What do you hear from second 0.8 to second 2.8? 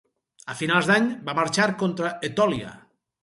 d'any va marxar contra Etòlia.